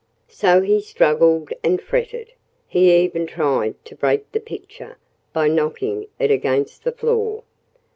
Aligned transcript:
So 0.29 0.61
he 0.61 0.81
struggled 0.81 1.53
and 1.63 1.79
fretted. 1.79 2.33
He 2.67 2.91
even 3.03 3.27
tried 3.27 3.75
to 3.85 3.95
break 3.95 4.31
the 4.31 4.39
pitcher 4.39 4.97
by 5.31 5.47
knocking 5.47 6.07
it 6.17 6.31
against 6.31 6.83
the 6.83 6.91
floor. 6.91 7.43